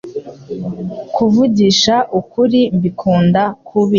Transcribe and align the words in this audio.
kuvugisha 1.15 1.95
ukuri 2.19 2.59
mbikunda 2.77 3.41
kubi 3.67 3.89